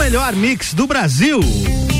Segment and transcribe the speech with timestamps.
[0.00, 1.40] melhor mix do Brasil.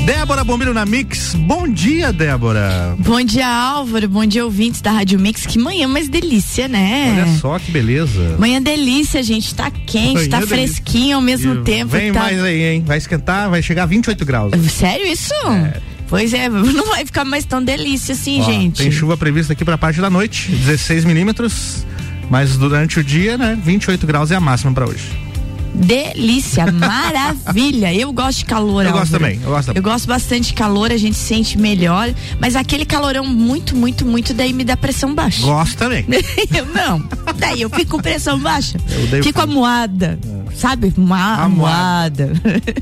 [0.07, 1.35] Débora Bombilho na Mix.
[1.35, 2.95] Bom dia, Débora.
[2.97, 4.09] Bom dia, Álvaro.
[4.09, 5.45] Bom dia, ouvintes da Rádio Mix.
[5.45, 7.13] Que manhã mais delícia, né?
[7.13, 8.37] Olha só que beleza.
[8.39, 9.53] Manhã delícia, gente.
[9.53, 11.91] Tá quente, manhã tá fresquinho ao mesmo e tempo.
[11.91, 12.21] Vem tá...
[12.21, 12.83] mais aí, hein?
[12.83, 14.51] Vai esquentar, vai chegar a 28 graus.
[14.71, 15.35] Sério isso?
[15.45, 15.79] É.
[16.09, 18.81] Pois é, não vai ficar mais tão delícia assim, Ó, gente.
[18.81, 21.85] Tem chuva prevista aqui pra parte da noite, 16 milímetros.
[22.31, 23.55] Mas durante o dia, né?
[23.63, 25.30] 28 graus é a máxima para hoje
[25.73, 27.93] delícia, maravilha.
[27.93, 28.83] Eu gosto de calor.
[28.83, 28.99] Eu Álvaro.
[28.99, 29.39] gosto também.
[29.43, 29.79] Eu gosto, também.
[29.79, 32.13] eu gosto bastante de calor, a gente se sente melhor.
[32.39, 35.41] Mas aquele calorão muito, muito, muito, daí me dá pressão baixa.
[35.41, 36.05] Gosto também.
[36.55, 37.03] eu não.
[37.37, 38.77] Daí eu fico com pressão baixa.
[39.11, 40.19] Eu fico amuada.
[40.49, 40.55] É.
[40.55, 40.93] Sabe?
[40.97, 42.31] Uma amuada.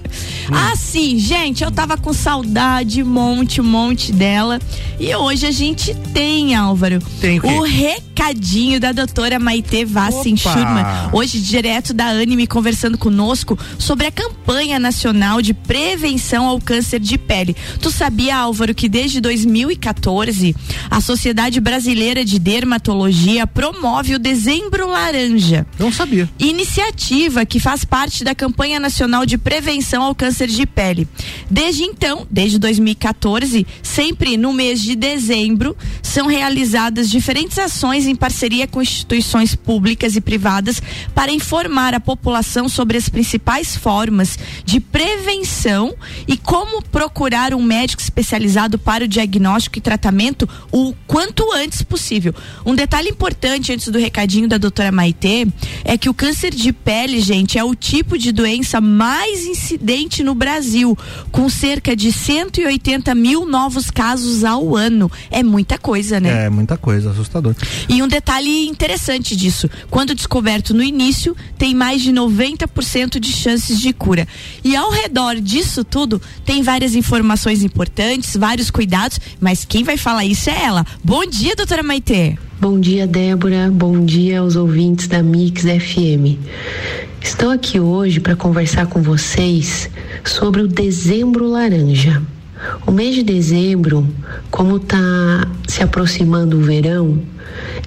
[0.51, 4.59] ah, sim, gente, eu tava com saudade, monte, monte dela.
[4.99, 7.63] E hoje a gente tem, Álvaro, tem o, o
[8.19, 10.83] recadinho da doutora Maite Vassin Schurman.
[11.13, 17.17] Hoje, direto da Anime, conversando conosco sobre a campanha nacional de prevenção ao câncer de
[17.17, 17.55] pele.
[17.81, 20.53] Tu sabia, Álvaro, que desde 2014
[20.91, 25.65] a Sociedade Brasileira de Dermatologia promove o Dezembro Laranja?
[25.79, 26.29] Não sabia.
[26.37, 31.07] Iniciativa que faz parte da campanha nacional de prevenção ao câncer de pele.
[31.49, 38.67] Desde então, desde 2014, sempre no mês de dezembro, são realizadas diferentes ações em parceria
[38.67, 40.81] com instituições públicas e privadas
[41.13, 45.93] para informar a população sobre as principais formas de prevenção
[46.27, 52.33] e como procurar um médico especializado para o diagnóstico e tratamento o quanto antes possível.
[52.65, 55.47] Um detalhe importante antes do recadinho da doutora Maitê
[55.83, 60.33] é que o câncer de pele, gente, é o tipo de doença mais incidente no
[60.35, 60.97] Brasil,
[61.31, 65.11] com cerca de 180 mil novos casos ao ano.
[65.29, 66.45] É muita coisa, né?
[66.45, 67.55] É muita coisa, assustador.
[67.87, 73.79] E um detalhe interessante disso: quando descoberto no início, tem mais de 90% de chances
[73.79, 74.27] de cura.
[74.63, 80.25] E ao redor disso tudo, tem várias informações importantes, vários cuidados, mas quem vai falar
[80.25, 80.85] isso é ela.
[81.03, 82.37] Bom dia, doutora Maitê.
[82.59, 83.71] Bom dia, Débora.
[83.71, 86.37] Bom dia aos ouvintes da Mix FM.
[87.21, 89.89] Estou aqui hoje para conversar com vocês
[90.23, 92.21] sobre o Dezembro Laranja.
[92.85, 94.07] O mês de dezembro,
[94.51, 97.19] como está se aproximando o verão,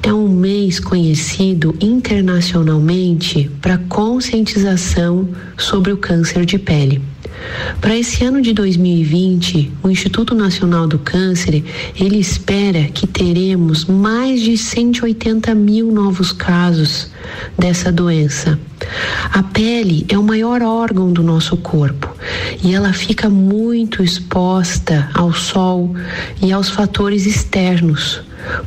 [0.03, 7.01] é um mês conhecido internacionalmente para conscientização sobre o câncer de pele.
[7.81, 11.65] Para esse ano de 2020, o Instituto Nacional do Câncer
[11.99, 17.11] ele espera que teremos mais de 180 mil novos casos
[17.59, 18.59] dessa doença.
[19.33, 22.15] A pele é o maior órgão do nosso corpo
[22.63, 25.95] e ela fica muito exposta ao sol
[26.41, 28.21] e aos fatores externos.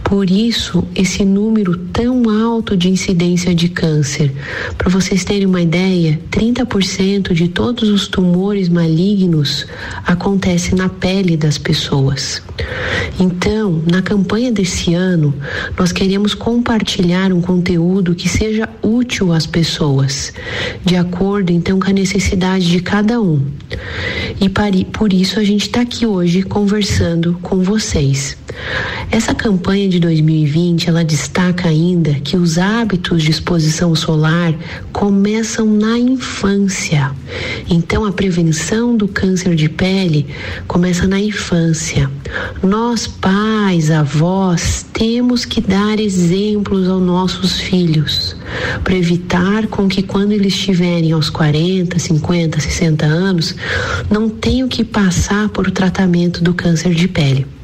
[0.03, 4.31] Por isso, esse número tão alto de incidência de câncer.
[4.77, 9.65] Para vocês terem uma ideia, 30% de todos os tumores malignos
[10.05, 12.41] acontecem na pele das pessoas.
[13.19, 15.33] Então, na campanha desse ano,
[15.77, 20.33] nós queremos compartilhar um conteúdo que seja útil às pessoas,
[20.83, 23.41] de acordo então com a necessidade de cada um.
[24.39, 24.49] E
[24.85, 28.37] por isso a gente está aqui hoje conversando com vocês.
[29.11, 34.53] Essa campanha de 2020, ela destaca ainda que os hábitos de exposição solar
[34.93, 37.11] começam na infância.
[37.67, 40.27] Então a prevenção do câncer de pele
[40.67, 42.09] começa na infância.
[42.61, 48.35] Nós, pais, avós, temos que dar exemplos aos nossos filhos
[48.83, 53.55] para evitar com que quando eles estiverem aos 40, 50, 60 anos,
[54.11, 57.54] não tenham que passar por tratamento do câncer de pele.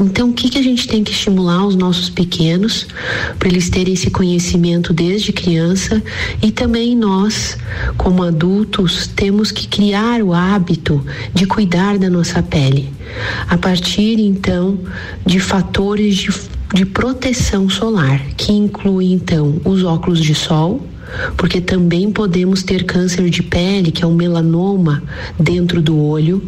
[0.00, 2.86] Então, o que, que a gente tem que estimular os nossos pequenos
[3.38, 6.02] para eles terem esse conhecimento desde criança
[6.42, 7.56] e também nós,
[7.96, 12.92] como adultos, temos que criar o hábito de cuidar da nossa pele
[13.48, 14.78] a partir então
[15.24, 16.30] de fatores de,
[16.74, 20.84] de proteção solar, que inclui então os óculos de sol,
[21.36, 25.02] porque também podemos ter câncer de pele, que é um melanoma
[25.38, 26.42] dentro do olho.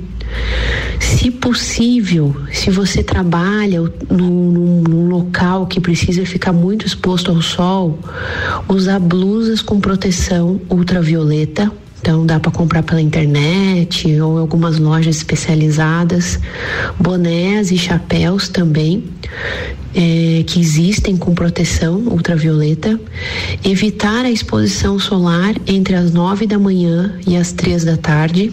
[1.00, 3.80] Se possível, se você trabalha
[4.10, 7.98] num, num, local que precisa ficar muito exposto ao sol,
[8.68, 11.70] usar blusas com proteção ultravioleta.
[12.00, 16.38] Então dá para comprar pela internet ou algumas lojas especializadas,
[16.98, 19.04] bonés e chapéus também.
[19.94, 23.00] É, que existem com proteção ultravioleta,
[23.64, 28.52] evitar a exposição solar entre as nove da manhã e as três da tarde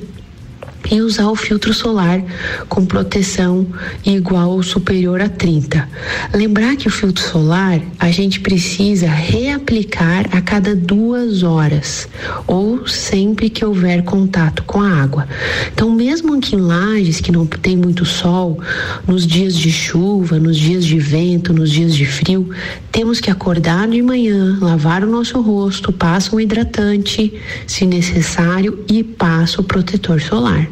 [0.92, 2.24] e usar o filtro solar
[2.70, 3.66] com proteção
[4.06, 5.88] igual ou superior a 30.
[6.34, 12.08] Lembrar que o filtro solar a gente precisa reaplicar a cada duas horas
[12.48, 15.28] ou sempre que houver contato com a água.
[15.74, 18.60] Então, mesmo aqui em lajes que não tem muito sol,
[19.08, 22.50] nos dias de chuva, nos dias de vento, nos dias de frio,
[22.92, 27.34] temos que acordar de manhã, lavar o nosso rosto, passa um hidratante,
[27.66, 30.68] se necessário, e passa o protetor solar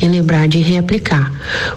[0.00, 1.32] e lembrar de reaplicar.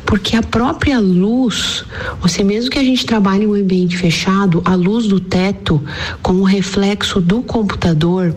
[0.06, 1.84] Porque a própria luz,
[2.20, 5.82] você mesmo que a gente trabalhe em um ambiente fechado, a luz do teto
[6.22, 8.36] com o reflexo do computador,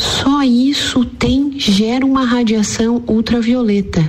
[0.00, 4.02] só isso tem gera uma radiação ultravioleta.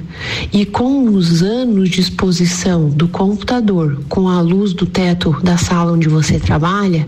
[0.53, 5.91] E com os anos de exposição do computador com a luz do teto da sala
[5.91, 7.05] onde você trabalha,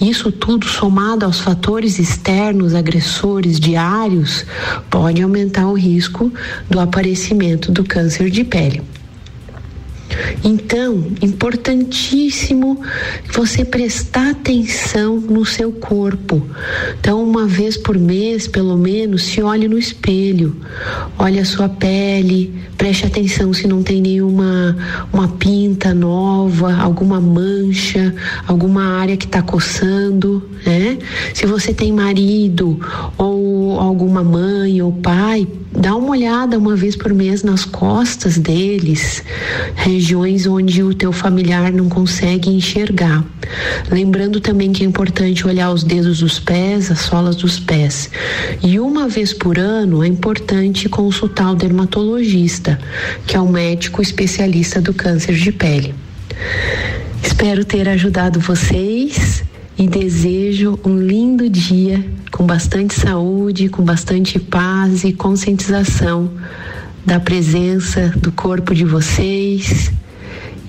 [0.00, 4.44] isso tudo somado aos fatores externos, agressores diários,
[4.90, 6.32] pode aumentar o risco
[6.68, 8.82] do aparecimento do câncer de pele.
[10.42, 12.80] Então, importantíssimo
[13.32, 16.46] você prestar atenção no seu corpo.
[16.98, 20.56] Então, uma vez por mês, pelo menos, se olhe no espelho,
[21.18, 24.76] olhe a sua pele, preste atenção se não tem nenhuma
[25.12, 28.14] uma pinta nova, alguma mancha,
[28.46, 30.98] alguma área que está coçando, né?
[31.32, 32.78] Se você tem marido
[33.16, 33.33] ou
[33.78, 39.22] alguma mãe ou pai, dá uma olhada uma vez por mês nas costas deles,
[39.74, 43.24] regiões onde o teu familiar não consegue enxergar.
[43.90, 48.10] Lembrando também que é importante olhar os dedos dos pés, as solas dos pés.
[48.62, 52.78] E uma vez por ano é importante consultar o dermatologista,
[53.26, 55.94] que é o médico especialista do câncer de pele.
[57.22, 59.43] Espero ter ajudado vocês
[59.78, 66.30] e desejo um lindo dia com bastante saúde, com bastante paz e conscientização
[67.04, 69.92] da presença do corpo de vocês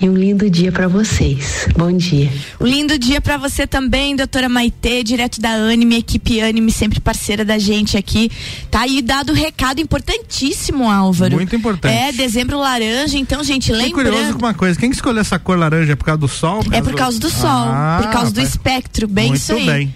[0.06, 1.68] e um lindo dia para vocês.
[1.76, 2.32] Bom dia.
[2.60, 7.44] Um lindo dia para você também, doutora Maitê, direto da Anime, equipe Anime, sempre parceira
[7.44, 8.30] da gente aqui.
[8.70, 11.36] Tá aí dado um recado importantíssimo, Álvaro.
[11.36, 11.92] Muito importante.
[11.92, 14.10] É, dezembro laranja, então, gente, Fiquei lembrando.
[14.14, 15.94] curioso com uma coisa, quem que escolheu essa cor laranja?
[15.94, 16.62] É por causa do sol?
[16.72, 19.66] É por causa do sol, Ah, por causa do espectro, bem Muito isso aí.
[19.66, 19.96] bem.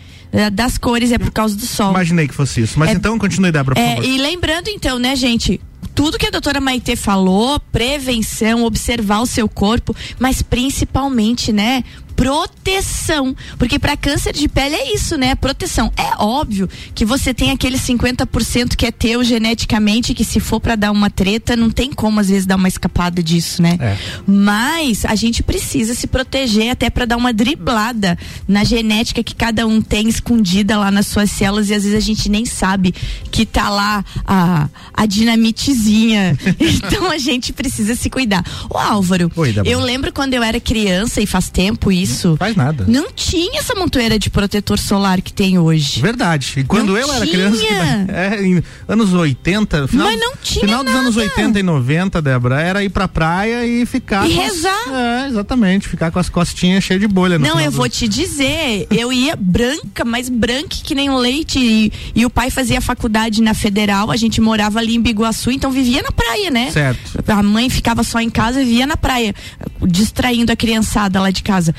[0.53, 1.89] Das cores é por causa do sol.
[1.89, 2.77] Imaginei que fosse isso.
[2.77, 4.05] Mas É- então continue, Débora, por É, favor.
[4.05, 5.59] e lembrando então, né, gente,
[5.95, 11.83] tudo que a doutora Maitê falou, prevenção, observar o seu corpo, mas principalmente, né,
[12.15, 15.35] proteção, porque para câncer de pele é isso, né?
[15.35, 15.91] Proteção.
[15.95, 20.75] É óbvio que você tem aquele 50% que é teu geneticamente que se for para
[20.75, 23.77] dar uma treta, não tem como às vezes dar uma escapada disso, né?
[23.79, 23.97] É.
[24.27, 28.17] Mas a gente precisa se proteger até para dar uma driblada
[28.47, 32.01] na genética que cada um tem escondida lá nas suas células e às vezes a
[32.01, 32.93] gente nem sabe
[33.31, 36.37] que tá lá a, a dinamitezinha.
[36.59, 38.43] então a gente precisa se cuidar.
[38.69, 42.08] O Álvaro, Oi, eu lembro quando eu era criança e faz tempo isso.
[42.37, 42.85] Faz nada.
[42.87, 46.01] Não tinha essa montoeira de protetor solar que tem hoje.
[46.01, 46.53] Verdade.
[46.57, 47.49] E quando Não eu era tinha.
[47.51, 47.65] criança,
[48.11, 51.29] é, em anos 80, final, Mas não tinha final dos anos nada.
[51.29, 54.29] 80 e 90, Débora, era ir pra praia e ficar.
[54.29, 54.83] E com as- rezar.
[54.89, 55.87] é, exatamente.
[55.87, 57.37] Ficar com as costinhas cheias de bolha.
[57.39, 61.59] Não, eu do- vou te dizer, eu ia branca, mas branca que nem um leite.
[61.59, 65.71] E, e o pai fazia faculdade na federal, a gente morava ali em Biguaçu, então
[65.71, 66.71] vivia na praia, né?
[66.71, 67.23] Certo.
[67.27, 69.33] A mãe ficava só em casa e vivia na praia,
[69.85, 71.73] distraindo a criançada lá de casa.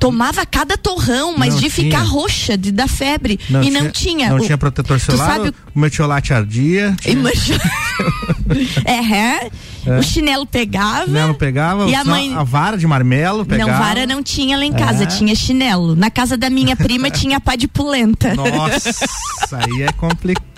[0.00, 1.90] Tomava cada torrão, mas Não de tinha.
[1.90, 3.38] ficar roxa, de dar febre.
[3.62, 4.30] e não tinha.
[4.30, 6.96] Não O- tinha protetor solar, sabe metiolate ardia.
[7.06, 7.60] e mancha-
[8.84, 9.50] é, é.
[9.98, 11.04] O chinelo pegava.
[11.04, 13.70] Chinelo pegava, E a mãe- a vara de marmelo pegava.
[13.70, 15.06] Não, vara não tinha lá em casa, É.
[15.06, 15.94] tinha chinelo.
[15.94, 18.34] Na casa da minha prima tinha pá de polenta.
[18.34, 20.49] Nossa, aí é complicado.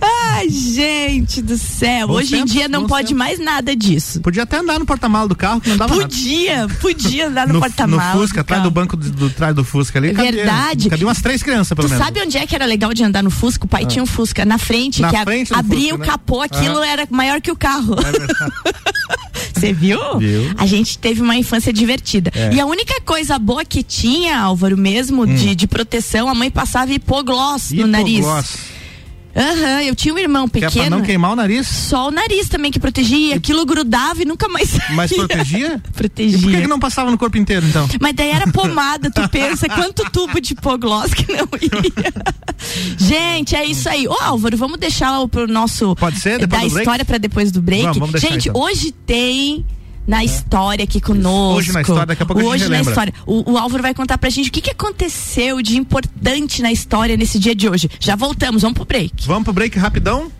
[0.00, 2.06] Ai, gente do céu.
[2.08, 3.18] Bons Hoje em tempos, dia não pode tempos.
[3.18, 4.20] mais nada disso.
[4.20, 6.08] Podia até andar no porta-malas do carro que não dava nada.
[6.08, 8.14] Podia, podia andar no, No, porta-malas.
[8.14, 10.12] no Fusca, atrás do banco do, do- trás do Fusca ali.
[10.12, 10.88] cabia- Verdade.
[10.88, 12.04] Cabia umas três crianças, pelo Tu menos.
[12.06, 13.64] sabe onde é que era legal de andar no Fusca?
[13.64, 15.98] O pai tinha um Fusca na frente, Na que a- frente do abria Fusca, o
[15.98, 16.06] né?
[16.06, 16.86] capô, aquilo Aham.
[16.86, 17.94] era maior que o carro.
[17.94, 18.78] É.
[19.58, 19.98] Você viu?
[20.18, 20.52] Viu.
[20.56, 22.30] A gente teve uma infância divertida.
[22.34, 22.48] É.
[22.48, 22.52] Hum.
[22.54, 26.92] E a única coisa boa que tinha, Álvaro, mesmo, de, de proteção, a mãe passava
[26.92, 28.24] hipogloss no nariz.
[29.36, 30.72] Aham, uhum, eu tinha um irmão pequeno.
[30.72, 31.66] Que é pra não queimar o nariz?
[31.66, 33.34] Só o nariz também que protegia.
[33.34, 33.38] E...
[33.38, 34.96] Aquilo grudava e nunca mais saía.
[34.96, 35.82] Mas protegia?
[35.94, 36.38] protegia.
[36.38, 37.88] E por que, que, não passava no corpo inteiro, então?
[38.00, 42.12] Mas daí era pomada, tu pensa quanto tubo de hipoglós que não ia.
[42.98, 44.08] Gente, é isso aí.
[44.08, 45.94] Ô Álvaro, vamos deixar pro nosso.
[45.96, 46.38] Pode ser?
[46.38, 47.82] Depois da história para depois do break.
[47.82, 48.60] Vamos, vamos deixar, Gente, então.
[48.60, 49.64] hoje tem
[50.08, 51.58] na história aqui conosco.
[51.58, 53.12] Hoje na história, daqui a pouco Hoje a gente na história.
[53.26, 57.14] O, o, Álvaro vai contar pra gente o que, que aconteceu de importante na história
[57.14, 57.90] nesse dia de hoje.
[58.00, 59.26] Já voltamos, vamos pro break.
[59.26, 60.32] Vamos pro break rapidão?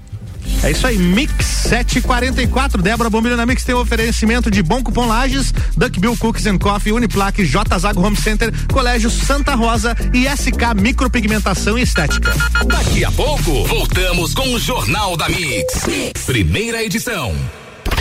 [0.62, 2.82] É isso aí, Mix 744.
[2.82, 6.90] Débora Bombilho na Mix tem um oferecimento de Bom Cupom Lages, Duckbill Cookies and Coffee,
[6.90, 12.34] Uniplaque, J Zago Home Center, Colégio Santa Rosa e SK Micropigmentação e Estética.
[12.66, 15.84] Daqui a pouco, voltamos com o Jornal da mix.
[15.86, 16.22] mix.
[16.24, 17.34] Primeira edição.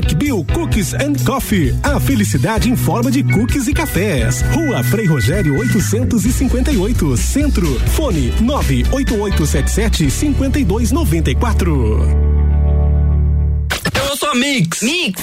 [0.00, 1.74] Duckbill Cookies and Coffee.
[1.82, 4.40] A felicidade em forma de cookies e cafés.
[4.54, 7.66] Rua Frei Rogério 858, Centro.
[7.90, 11.98] Fone 98877 5294.
[14.08, 14.80] Eu sou a Mix.
[14.82, 15.22] Mix.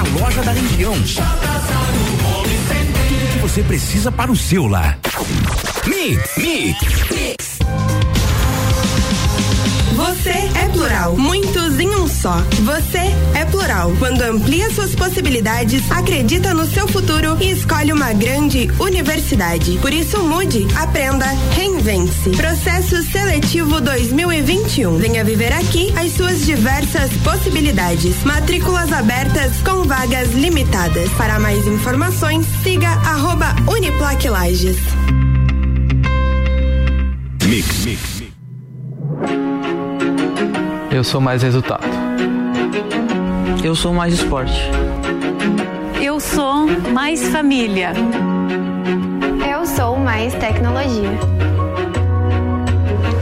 [0.00, 0.94] Completa loja da região.
[3.08, 4.98] Tudo que você precisa para o seu lar.
[5.86, 6.78] Mix, mix.
[9.94, 12.36] Você é plural, muitos em um só.
[12.62, 13.39] Você é
[13.98, 19.78] Quando amplia suas possibilidades, acredita no seu futuro e escolhe uma grande universidade.
[19.78, 22.30] Por isso mude, aprenda, reinvente-se.
[22.30, 24.98] Processo seletivo 2021.
[24.98, 28.22] Venha viver aqui as suas diversas possibilidades.
[28.24, 31.08] Matrículas abertas com vagas limitadas.
[31.12, 34.76] Para mais informações, siga arroba Uniplaque Lages.
[37.46, 38.22] Mix, mix.
[40.90, 41.84] Eu sou mais resultado.
[43.62, 44.58] Eu sou mais esporte.
[46.02, 47.92] Eu sou mais família.
[49.48, 51.10] Eu sou mais tecnologia.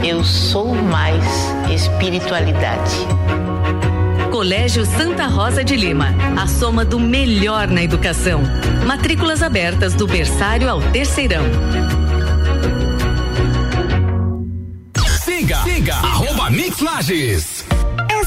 [0.01, 1.25] Eu sou mais
[1.69, 2.95] espiritualidade.
[4.31, 8.41] Colégio Santa Rosa de Lima, a soma do melhor na educação.
[8.87, 11.43] Matrículas abertas do berçário ao terceirão.
[15.21, 17.58] Siga, siga, arroba Mix Lages.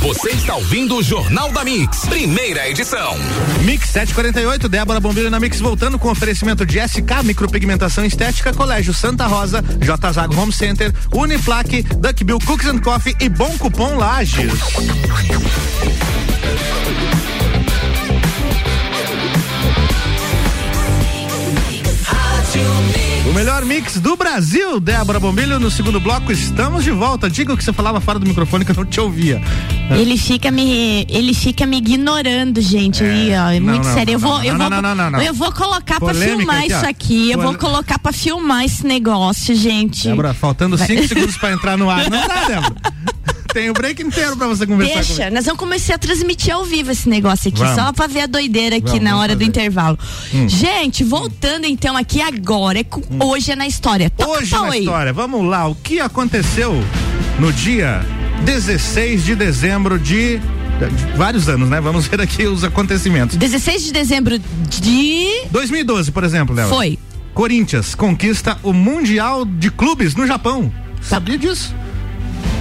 [0.00, 3.16] Você está ouvindo o Jornal da Mix, primeira edição.
[3.64, 9.26] Mix 748, Débora Bombilho na Mix voltando com oferecimento de SK Micropigmentação Estética, Colégio Santa
[9.26, 14.52] Rosa, J Zago Home Center, Uniplaque, Duckbill Cookies and Coffee e Bom Cupom Lages.
[23.38, 27.30] Melhor mix do Brasil, Débora Bombilho, no segundo bloco, estamos de volta.
[27.30, 29.40] Diga o que você falava fora do microfone que eu não te ouvia.
[29.92, 33.04] Ele fica me, ele fica me ignorando, gente.
[33.04, 34.14] É, aí, ó, é não, muito não, sério.
[34.14, 35.22] Eu não, vou, não, eu não, vou, não, não, não.
[35.22, 37.30] eu vou colocar pra Polêmica filmar aqui, isso aqui.
[37.30, 40.08] Eu vou colocar pra filmar esse negócio, gente.
[40.08, 42.10] Débora, faltando cinco segundos pra entrar no ar.
[42.10, 42.74] Não dá, Débora.
[43.52, 45.34] Tem o break inteiro pra você conversar Deixa, comigo.
[45.34, 47.74] nós vamos começar a transmitir ao vivo esse negócio aqui, Vamos.
[47.74, 49.98] só pra ver a doideira aqui Vamos, na hora do intervalo.
[50.34, 50.48] Hum.
[50.48, 54.10] Gente, voltando então aqui agora, é com- hoje é na história.
[54.10, 56.72] Toca Hoje na história, vamos lá, o que aconteceu
[57.38, 58.04] no dia
[58.44, 60.40] 16 de dezembro de
[61.16, 61.80] vários anos, né?
[61.80, 63.36] Vamos ver aqui os acontecimentos.
[63.36, 66.68] 16 de dezembro de 2012, por exemplo, Léo.
[66.68, 66.98] Foi.
[67.34, 70.72] Corinthians conquista o Mundial de Clubes no Japão.
[71.00, 71.74] Sabia disso?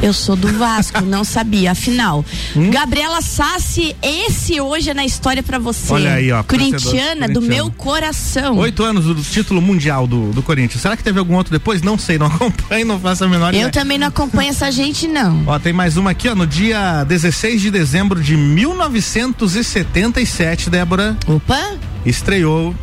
[0.01, 1.71] Eu sou do Vasco, não sabia.
[1.71, 2.23] Afinal,
[2.55, 2.69] hum?
[2.69, 5.91] Gabriela Sassi, esse hoje é na história para você.
[5.91, 6.43] Olha aí, ó.
[6.43, 8.57] Corintiana do meu coração.
[8.57, 10.81] Oito anos do título mundial do, do Corinthians.
[10.81, 11.81] Será que teve algum outro depois?
[11.81, 13.63] Não sei, não acompanho, não faço a menor ideia.
[13.63, 15.43] Eu também não acompanho essa gente, não.
[15.47, 16.35] Ó, tem mais uma aqui, ó.
[16.35, 21.17] No dia 16 de dezembro de 1977, Débora.
[21.25, 21.75] Opa!
[22.05, 22.75] Estreou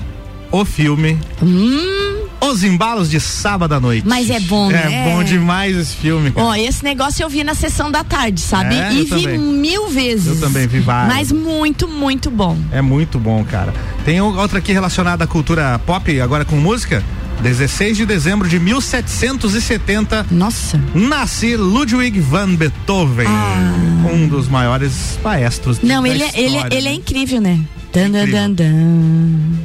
[0.60, 1.18] o filme.
[1.42, 2.26] Hum.
[2.40, 4.06] Os embalos de sábado à noite.
[4.06, 5.06] Mas é bom, é né?
[5.06, 6.32] É bom demais esse filme.
[6.36, 8.76] Ó, oh, esse negócio eu vi na sessão da tarde, sabe?
[8.76, 9.38] É, e vi também.
[9.38, 10.40] mil vezes.
[10.40, 11.14] Eu também vi vários.
[11.14, 12.56] Mas muito, muito bom.
[12.70, 13.72] É muito bom, cara.
[14.04, 17.02] Tem outra aqui relacionada à cultura pop, agora com música.
[17.42, 20.26] 16 de dezembro de 1770.
[20.30, 20.80] Nossa.
[20.94, 23.74] Nasce Ludwig van Beethoven, ah.
[24.12, 27.58] um dos maiores maestros Não, ele, é, ele, é, ele é incrível, né?
[27.94, 28.74] Dan, dan, dan,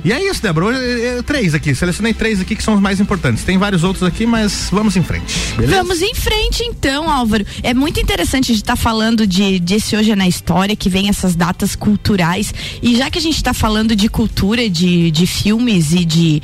[0.03, 0.75] e é isso, Débora.
[1.25, 1.73] três aqui.
[1.73, 3.43] Selecionei três aqui que são os mais importantes.
[3.43, 5.35] Tem vários outros aqui, mas vamos em frente.
[5.57, 5.81] Beleza?
[5.81, 7.45] Vamos em frente, então, Álvaro.
[7.63, 10.75] É muito interessante a gente estar tá falando de, de esse Hoje é na História,
[10.75, 12.53] que vem essas datas culturais.
[12.81, 16.41] E já que a gente está falando de cultura, de, de filmes e de,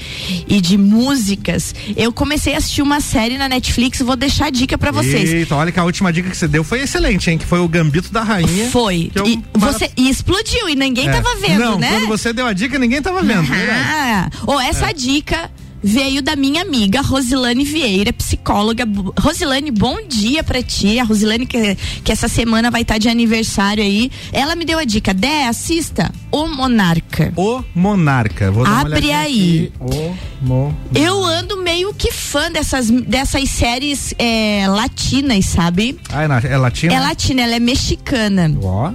[0.48, 4.00] e de músicas, eu comecei a assistir uma série na Netflix.
[4.00, 5.32] Vou deixar a dica para vocês.
[5.32, 7.38] Eita, olha que a última dica que você deu foi excelente, hein?
[7.38, 8.70] Que foi o Gambito da Rainha.
[8.70, 9.12] Foi.
[9.26, 11.12] E, você, e explodiu e ninguém é.
[11.12, 11.90] tava vendo, Não, né?
[11.90, 13.48] Quando você deu a dica, ninguém tava vendo.
[13.72, 14.94] Ah, ou oh, essa é.
[14.94, 15.50] dica
[15.86, 18.86] veio da minha amiga Rosilane Vieira, psicóloga.
[19.20, 21.00] Rosilane, bom dia pra ti.
[21.00, 24.12] A Rosilane, que, que essa semana vai estar tá de aniversário aí.
[24.34, 25.14] Ela me deu a dica.
[25.14, 27.32] Dé, assista O Monarca.
[27.36, 28.50] O Monarca.
[28.50, 29.72] Vou dar Abre aí.
[29.80, 30.80] O Monarca.
[30.96, 36.00] Eu ando meio que fã dessas, dessas séries é, latinas, sabe?
[36.10, 36.94] Ah, é, é latina?
[36.94, 38.52] É latina, ela é mexicana.
[38.64, 38.92] Ó.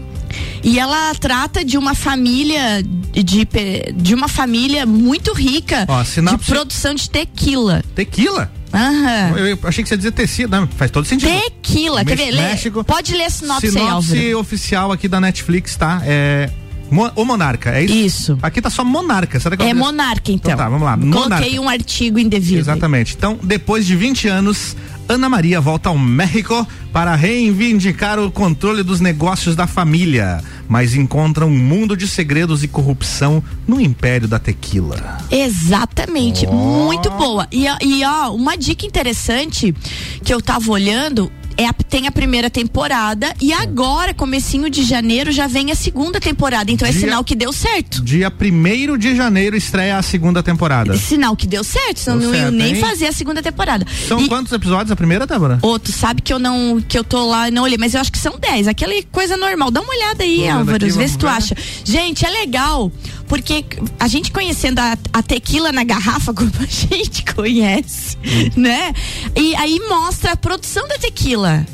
[0.62, 3.48] E ela trata de uma família de,
[3.94, 7.82] de uma família muito rica Ó, de produção de tequila.
[7.94, 8.50] Tequila?
[8.72, 9.36] Aham.
[9.36, 11.28] Eu, eu, achei que você dizia tecido, não, faz todo sentido.
[11.28, 12.34] Tequila, quer ver?
[12.34, 16.00] México, pode ler a sinopse, sinopse aí, oficial aqui da Netflix, tá?
[16.04, 16.50] É
[17.14, 17.94] o Monarca, é isso?
[17.94, 18.38] Isso.
[18.42, 20.52] Aqui tá só Monarca, será que É Monarca, então.
[20.52, 20.56] então.
[20.56, 20.98] Tá, vamos lá.
[20.98, 22.58] Coloquei um artigo indevido.
[22.58, 23.14] Exatamente.
[23.16, 24.76] Então, depois de 20 anos,
[25.10, 31.44] Ana Maria volta ao México para reivindicar o controle dos negócios da família, mas encontra
[31.44, 35.18] um mundo de segredos e corrupção no império da tequila.
[35.28, 36.52] Exatamente, oh.
[36.52, 37.48] muito boa.
[37.50, 39.74] E, e ó, uma dica interessante
[40.22, 45.30] que eu tava olhando, é a, tem a primeira temporada e agora, comecinho de janeiro,
[45.32, 46.70] já vem a segunda temporada.
[46.70, 48.02] Então é dia, é sinal que deu certo.
[48.02, 50.96] Dia 1 de janeiro estreia a segunda temporada.
[50.96, 52.80] Sinal que deu certo, senão deu não certo, nem hein?
[52.80, 53.86] fazer a segunda temporada.
[54.08, 55.58] São e, quantos episódios a primeira, Débora?
[55.62, 58.12] Outro, sabe que eu não, que eu tô lá e não olhei, mas eu acho
[58.12, 58.68] que são 10.
[58.68, 59.70] Aquela coisa normal.
[59.70, 61.32] Dá uma olhada aí, Álvaro, vê se tu ver.
[61.32, 61.56] acha.
[61.84, 62.90] Gente, é legal,
[63.30, 63.64] porque
[64.00, 68.60] a gente conhecendo a, a tequila na garrafa, como a gente conhece, hum.
[68.60, 68.92] né?
[69.36, 71.64] E aí mostra a produção da tequila.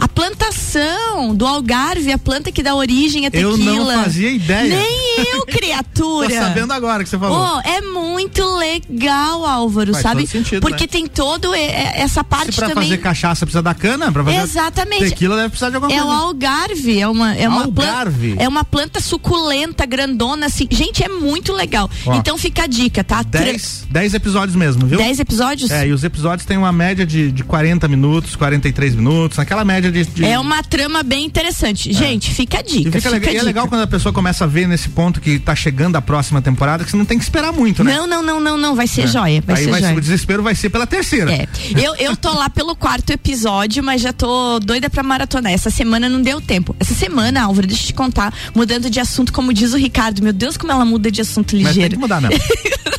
[0.00, 3.52] A plantação do Algarve, a planta que dá origem à tequila.
[3.52, 4.76] Eu não fazia ideia.
[4.78, 6.28] Nem eu, criatura.
[6.28, 7.58] Tô sabendo agora que você falou.
[7.58, 10.26] Oh, é muito legal, Álvaro, Faz sabe?
[10.26, 10.88] Sentido, Porque né?
[10.88, 12.84] tem todo essa parte Se pra também.
[12.84, 15.10] fazer cachaça precisa da cana, pra fazer Exatamente.
[15.10, 16.10] tequila deve precisar de alguma é coisa.
[16.10, 18.28] É o algarve, é uma é uma algarve.
[18.28, 20.66] planta, é uma planta suculenta, grandona assim.
[20.70, 21.90] Gente, é muito legal.
[22.06, 23.22] Ó, então fica a dica, tá?
[23.22, 24.96] 10 dez episódios mesmo, viu?
[24.98, 25.70] 10 episódios?
[25.70, 29.89] É, e os episódios têm uma média de, de 40 minutos, 43 minutos, naquela média
[29.90, 30.24] de, de...
[30.24, 31.90] É uma trama bem interessante.
[31.90, 31.92] É.
[31.92, 32.88] Gente, fica a dica.
[32.88, 35.38] E, fica fica e é legal quando a pessoa começa a ver nesse ponto que
[35.38, 37.94] tá chegando a próxima temporada, que você não tem que esperar muito, né?
[37.94, 38.74] Não, não, não, não, não.
[38.74, 39.06] Vai ser é.
[39.06, 39.42] joia.
[39.46, 39.96] Vai Aí ser vai joia.
[39.96, 41.32] O desespero vai ser pela terceira.
[41.32, 41.48] É.
[41.76, 45.52] Eu, eu tô lá pelo quarto episódio, mas já tô doida pra maratonar.
[45.52, 46.74] Essa semana não deu tempo.
[46.78, 50.22] Essa semana, Álvaro, deixa eu te contar, mudando de assunto, como diz o Ricardo.
[50.22, 51.80] Meu Deus, como ela muda de assunto ligeiro.
[51.80, 52.40] Mas tem que mudar mesmo.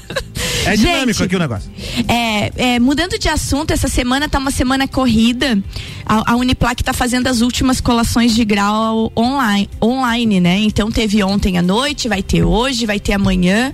[0.66, 1.72] É dinâmico Gente, aqui o negócio.
[2.08, 5.62] É, é, mudando de assunto, essa semana tá uma semana corrida.
[6.06, 10.60] A, a Uniplac tá fazendo as últimas colações de grau online, online, né?
[10.60, 13.74] Então teve ontem à noite, vai ter hoje, vai ter amanhã.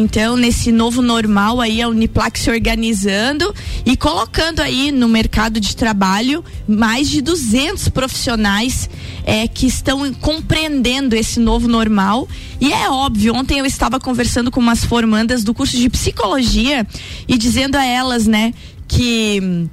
[0.00, 3.52] Então, nesse novo normal aí, a Uniplac se organizando
[3.84, 8.88] e colocando aí no mercado de trabalho mais de 200 profissionais
[9.24, 12.28] é, que estão compreendendo esse novo normal.
[12.60, 16.86] E é óbvio, ontem eu estava conversando com umas formandas do curso de psicologia
[17.26, 18.54] e dizendo a elas, né,
[18.86, 19.68] que hum,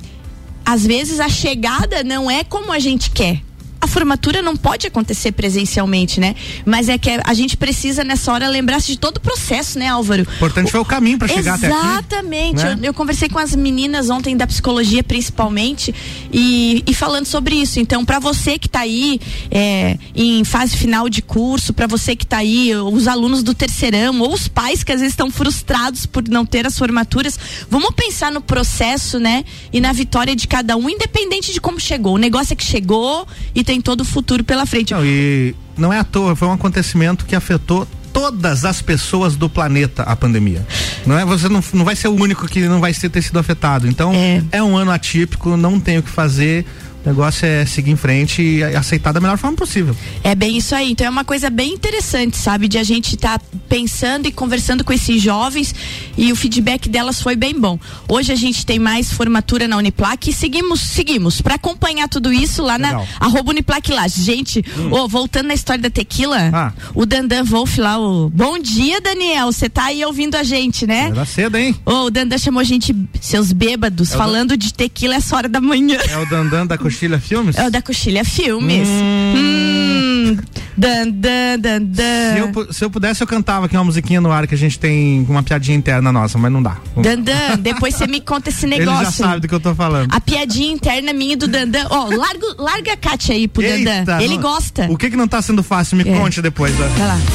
[0.66, 3.44] às vezes a chegada não é como a gente quer
[3.80, 6.36] a formatura não pode acontecer presencialmente, né?
[6.66, 10.24] Mas é que a gente precisa nessa hora lembrar-se de todo o processo, né, Álvaro?
[10.24, 11.76] O importante foi o caminho para chegar até aqui.
[11.76, 12.64] Exatamente.
[12.64, 12.78] Né?
[12.80, 15.94] Eu, eu, conversei com as meninas ontem da psicologia, principalmente,
[16.32, 17.80] e, e falando sobre isso.
[17.80, 19.20] Então, para você que está aí
[19.52, 24.20] é, em fase final de curso, para você que está aí, os alunos do terceirão,
[24.20, 27.38] ou os pais que às vezes estão frustrados por não ter as formaturas,
[27.70, 29.44] vamos pensar no processo, né?
[29.72, 32.16] E na vitória de cada um, independente de como chegou.
[32.16, 34.94] O negócio é que chegou e tem todo o futuro pela frente.
[34.94, 39.50] Não, e não é à toa, foi um acontecimento que afetou todas as pessoas do
[39.50, 40.66] planeta a pandemia.
[41.06, 43.38] Não é você não, não vai ser o único que não vai ser, ter sido
[43.38, 43.90] afetado.
[43.90, 44.42] Então é.
[44.54, 46.66] é um ano atípico, não tem o que fazer.
[47.06, 49.96] O negócio é seguir em frente e aceitar da melhor forma possível.
[50.24, 50.92] É bem isso aí.
[50.92, 52.68] Então é uma coisa bem interessante, sabe?
[52.68, 55.76] De a gente estar tá pensando e conversando com esses jovens
[56.18, 57.80] e o feedback delas foi bem bom.
[58.08, 62.64] Hoje a gente tem mais formatura na Uniplac e seguimos, seguimos para acompanhar tudo isso
[62.64, 63.08] lá Legal.
[63.20, 64.08] na arroba Uniplac lá.
[64.08, 64.90] Gente, hum.
[64.92, 66.74] oh, voltando na história da tequila, ah.
[66.96, 69.52] o Dandan Wolf lá, o bom dia, Daniel.
[69.52, 71.10] Você tá aí ouvindo a gente, né?
[71.12, 71.76] Era cedo, hein?
[71.86, 74.58] Oh, o Dandan chamou a gente, seus bêbados, é falando Dan...
[74.58, 76.00] de tequila essa hora da manhã.
[76.10, 77.58] É o Dandan da Coxilha Filmes?
[77.58, 78.88] É o da Coxilha Filmes.
[78.88, 79.34] Hum.
[79.36, 80.38] hum.
[80.78, 82.34] Dan, dan, dan, dan.
[82.34, 84.80] Se, eu, se eu pudesse, eu cantava aqui uma musiquinha no ar que a gente
[84.80, 86.78] tem uma piadinha interna nossa, mas não dá.
[86.98, 88.92] Dandan, depois você me conta esse negócio.
[88.96, 90.12] Ele já sabe do que eu tô falando.
[90.12, 91.86] A piadinha interna minha e do Dandan.
[91.90, 94.22] Ó, oh, larga, larga a Kátia aí pro Eita, Dandan.
[94.22, 94.88] Ele não, gosta.
[94.90, 95.98] O que que não tá sendo fácil?
[95.98, 96.18] Me é.
[96.18, 96.74] conte depois.
[96.76, 97.18] Vai lá.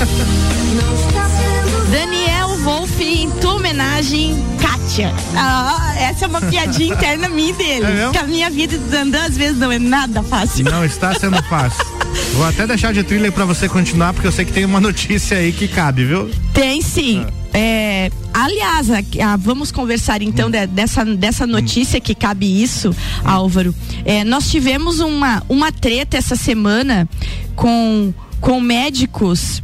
[1.90, 4.36] Daniel Wolf, em tua homenagem,
[4.90, 5.14] Kátia.
[5.36, 7.86] Ah, essa é uma piadinha interna minha dele.
[7.86, 10.64] É que a minha vida do Dandan às vezes não é nada fácil.
[10.64, 11.84] Não está sendo fácil.
[12.34, 15.38] Vou até deixar de thriller para você continuar, porque eu sei que tem uma notícia
[15.38, 16.28] aí que cabe, viu?
[16.52, 17.24] Tem sim.
[17.24, 17.32] Ah.
[17.52, 18.98] É, aliás, a,
[19.32, 20.50] a, vamos conversar então hum.
[20.50, 22.02] de, dessa, dessa notícia hum.
[22.02, 22.94] que cabe isso, hum.
[23.24, 23.74] Álvaro.
[24.04, 27.08] É, nós tivemos uma, uma treta essa semana
[27.54, 29.62] com, com médicos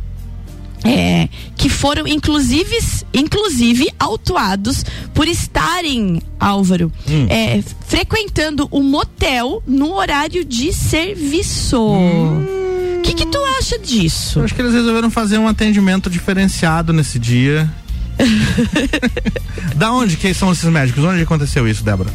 [0.84, 2.76] é, que foram inclusive,
[3.12, 4.84] inclusive autuados
[5.14, 7.26] por estarem, Álvaro, hum.
[7.28, 11.80] é, frequentando o motel no horário de serviço.
[11.80, 13.00] O hum.
[13.02, 14.40] que, que tu acha disso?
[14.40, 17.70] Eu acho que eles resolveram fazer um atendimento diferenciado nesse dia.
[19.76, 21.04] da onde que são esses médicos?
[21.04, 22.10] Onde aconteceu isso, Débora?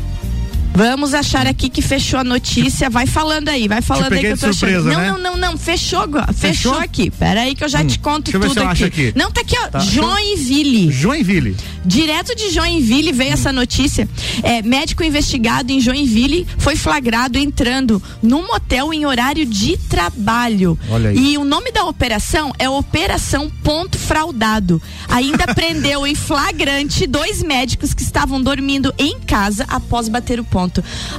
[0.73, 2.89] Vamos achar aqui que fechou a notícia.
[2.89, 5.01] Vai falando aí, vai falando aí que eu tô surpresa, achando.
[5.01, 5.11] Né?
[5.11, 5.57] Não, não, não, não.
[5.57, 7.11] Fechou, fechou, fechou aqui.
[7.11, 7.87] Pera aí que eu já hum.
[7.87, 8.85] te conto tudo aqui.
[8.85, 9.13] aqui.
[9.15, 9.67] Não, tá aqui, ó.
[9.67, 9.79] Tá.
[9.79, 10.91] Joinville.
[10.91, 11.57] Joinville.
[11.85, 13.33] Direto de Joinville veio hum.
[13.33, 14.07] essa notícia.
[14.43, 20.79] É, médico investigado em Joinville foi flagrado entrando num motel em horário de trabalho.
[20.89, 21.33] Olha aí.
[21.33, 24.81] E o nome da operação é Operação Ponto Fraudado.
[25.09, 30.60] Ainda prendeu em flagrante dois médicos que estavam dormindo em casa após bater o ponto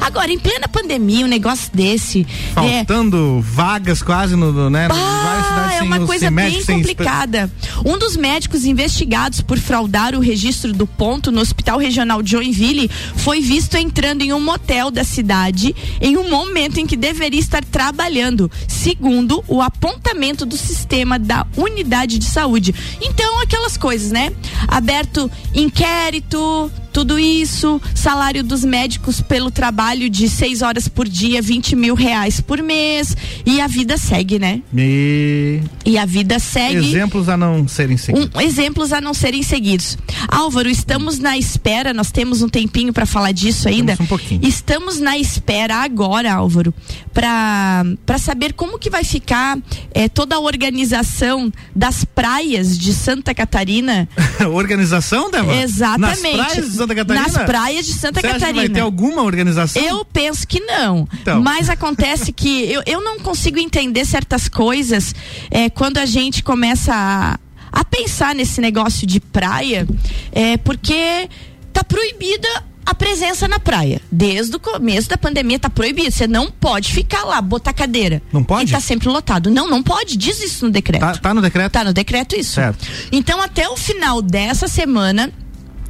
[0.01, 2.27] Agora, em plena pandemia, um negócio desse.
[2.55, 3.43] Faltando é...
[3.43, 4.89] vagas quase no, né?
[4.91, 7.51] Ah, é uma coisa bem complicada.
[7.85, 12.91] Um dos médicos investigados por fraudar o registro do ponto no Hospital Regional de Joinville
[13.17, 17.65] foi visto entrando em um motel da cidade em um momento em que deveria estar
[17.65, 22.75] trabalhando, segundo o apontamento do sistema da unidade de saúde.
[23.01, 24.33] Então, aquelas coisas, né?
[24.69, 31.75] Aberto inquérito, tudo isso, salário dos médicos pelo trabalho de seis horas por dia, 20
[31.75, 33.17] mil reais por mês.
[33.47, 34.61] E a vida segue, né?
[34.77, 36.77] E, e a vida segue.
[36.77, 38.31] Exemplos a não serem seguidos.
[38.35, 39.97] Um, exemplos a não serem seguidos.
[40.29, 43.97] Álvaro, estamos na espera, nós temos um tempinho para falar disso ainda.
[43.97, 44.41] Temos um pouquinho.
[44.47, 46.75] Estamos na espera agora, Álvaro,
[47.15, 49.59] para saber como que vai ficar
[49.95, 54.09] é, toda a organização das praias de Santa Catarina.
[54.53, 55.63] organização, Débora?
[55.63, 56.37] Exatamente.
[56.37, 57.27] Nas praias Santa Catarina?
[57.27, 58.47] Nas praias de Santa Você Catarina.
[58.47, 59.83] Acha que vai ter alguma organização?
[59.83, 61.09] Eu penso que não.
[61.21, 61.43] Então.
[61.43, 65.15] Mas acontece que eu, eu não consigo entender certas coisas
[65.51, 67.39] é, quando a gente começa a,
[67.73, 69.87] a pensar nesse negócio de praia,
[70.33, 71.29] é, porque
[71.73, 72.49] tá proibida
[72.85, 74.01] a presença na praia.
[74.11, 76.11] Desde o começo da pandemia tá proibido.
[76.11, 78.21] Você não pode ficar lá, botar cadeira.
[78.33, 78.71] Não pode?
[78.71, 79.51] E tá sempre lotado.
[79.51, 80.17] Não, não pode.
[80.17, 81.01] Diz isso no decreto.
[81.01, 81.73] Tá, tá no decreto?
[81.73, 82.55] Tá no decreto isso.
[82.55, 82.87] Certo.
[83.11, 85.33] Então, até o final dessa semana,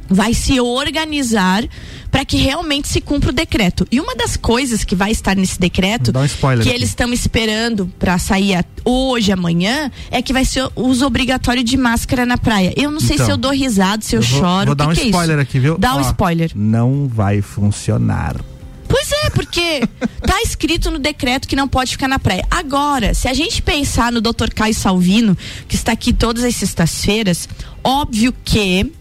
[0.09, 1.63] vai se organizar
[2.11, 3.87] para que realmente se cumpra o decreto.
[3.91, 8.19] E uma das coisas que vai estar nesse decreto, um que eles estão esperando para
[8.19, 12.71] sair hoje, amanhã, é que vai ser o uso obrigatório de máscara na praia.
[12.77, 14.65] Eu não sei então, se eu dou risada, se eu, eu vou, choro.
[14.67, 15.77] Vou dar que um que spoiler é aqui, viu?
[15.77, 16.51] Dá Ó, um spoiler.
[16.53, 18.35] Não vai funcionar.
[18.87, 19.81] Pois é, porque
[20.21, 22.45] tá escrito no decreto que não pode ficar na praia.
[22.51, 24.53] Agora, se a gente pensar no Dr.
[24.53, 25.35] Caio Salvino,
[25.67, 27.49] que está aqui todas as sextas-feiras,
[27.83, 28.91] óbvio que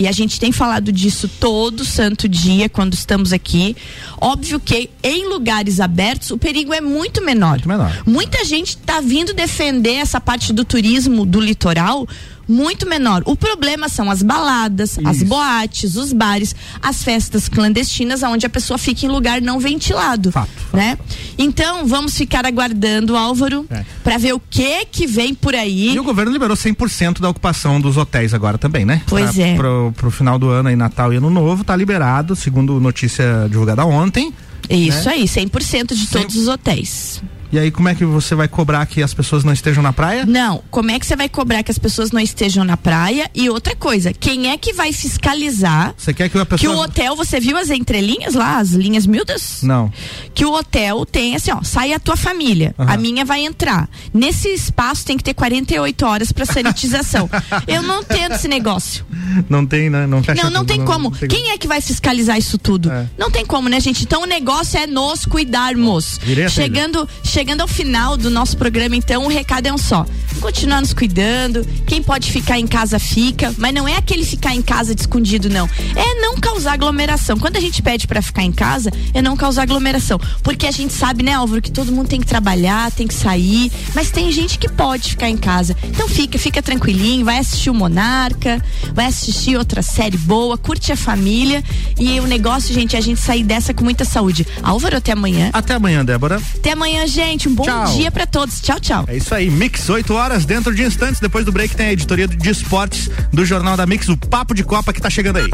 [0.00, 3.76] e a gente tem falado disso todo santo dia quando estamos aqui.
[4.18, 7.50] Óbvio que em lugares abertos o perigo é muito menor.
[7.50, 8.02] Muito menor.
[8.06, 12.08] Muita gente está vindo defender essa parte do turismo do litoral
[12.50, 13.22] muito menor.
[13.24, 15.08] O problema são as baladas, Isso.
[15.08, 20.32] as boates, os bares, as festas clandestinas, onde a pessoa fica em lugar não ventilado,
[20.32, 20.96] fato, né?
[20.96, 21.16] Fato.
[21.38, 23.84] Então vamos ficar aguardando, Álvaro, é.
[24.02, 25.94] para ver o que que vem por aí.
[25.94, 29.02] E o governo liberou 100% da ocupação dos hotéis agora também, né?
[29.06, 29.54] Pois pra, é.
[29.54, 33.84] Pro, pro final do ano aí Natal e Ano Novo tá liberado, segundo notícia divulgada
[33.84, 34.32] ontem.
[34.68, 35.14] Isso né?
[35.14, 36.22] aí, 100% de 100...
[36.22, 37.22] todos os hotéis.
[37.52, 40.24] E aí, como é que você vai cobrar que as pessoas não estejam na praia?
[40.24, 43.28] Não, como é que você vai cobrar que as pessoas não estejam na praia?
[43.34, 45.92] E outra coisa, quem é que vai fiscalizar?
[45.96, 46.58] Você quer que a pessoa.
[46.58, 49.62] Que o hotel, você viu as entrelinhas lá, as linhas miúdas?
[49.62, 49.92] Não.
[50.32, 52.88] Que o hotel tem assim, ó, sai a tua família, uhum.
[52.88, 53.88] a minha vai entrar.
[54.14, 57.28] Nesse espaço tem que ter 48 horas para sanitização.
[57.66, 59.04] Eu não entendo esse negócio.
[59.48, 60.06] Não tem, né?
[60.06, 61.10] Não, fecha não, não tem não, como.
[61.10, 61.28] Não tem...
[61.28, 62.92] Quem é que vai fiscalizar isso tudo?
[62.92, 63.06] É.
[63.18, 64.04] Não tem como, né, gente?
[64.04, 66.20] Então o negócio é nos cuidarmos.
[66.48, 70.04] Chegando, chegando chegando ao final do nosso programa, então, o recado é um só.
[70.42, 71.66] Continuar nos cuidando.
[71.86, 73.54] Quem pode ficar em casa, fica.
[73.56, 75.66] Mas não é aquele ficar em casa de escondido, não.
[75.96, 77.38] É não causar aglomeração.
[77.38, 80.20] Quando a gente pede para ficar em casa, é não causar aglomeração.
[80.42, 83.72] Porque a gente sabe, né, Álvaro, que todo mundo tem que trabalhar, tem que sair.
[83.94, 85.74] Mas tem gente que pode ficar em casa.
[85.84, 90.96] Então fica, fica tranquilinho, vai assistir o Monarca, vai assistir outra série boa, curte a
[90.96, 91.64] família.
[91.98, 94.46] E o negócio, gente, é a gente sair dessa com muita saúde.
[94.62, 95.48] Álvaro, até amanhã.
[95.54, 96.40] Até amanhã, Débora.
[96.54, 97.48] Até amanhã, gente gente.
[97.48, 97.86] Um bom tchau.
[97.96, 98.60] dia para todos.
[98.60, 99.04] Tchau, tchau.
[99.08, 99.50] É isso aí.
[99.50, 101.20] Mix, 8 horas dentro de instantes.
[101.20, 104.64] Depois do break tem a editoria de esportes do Jornal da Mix, o Papo de
[104.64, 105.48] Copa que tá chegando aí.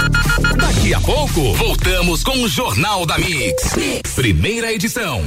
[0.57, 3.75] Daqui a pouco, voltamos com o Jornal da mix.
[3.77, 4.13] mix.
[4.15, 5.23] Primeira edição.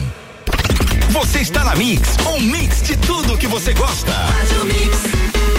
[1.10, 4.12] Você está na Mix, um mix de tudo que você gosta.
[4.12, 5.59] Faz o mix.